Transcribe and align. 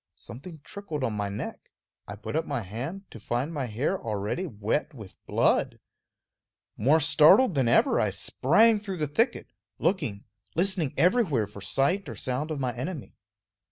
Something 0.15 0.61
trickled 0.63 1.03
on 1.03 1.13
my 1.13 1.29
neck; 1.29 1.69
I 2.07 2.15
put 2.15 2.35
up 2.35 2.47
my 2.47 2.61
hand, 2.61 3.03
to 3.11 3.19
find 3.19 3.53
my 3.53 3.67
hair 3.67 4.01
already 4.01 4.47
wet 4.47 4.95
with 4.95 5.23
blood. 5.27 5.77
More 6.75 6.99
startled 6.99 7.53
than 7.53 7.67
ever, 7.67 7.99
I 7.99 8.09
sprang 8.09 8.79
through 8.79 8.97
the 8.97 9.05
thicket, 9.05 9.51
looking, 9.77 10.23
listening 10.55 10.95
everywhere 10.97 11.45
for 11.45 11.61
sight 11.61 12.09
or 12.09 12.15
sound 12.15 12.49
of 12.49 12.59
my 12.59 12.75
enemy. 12.75 13.13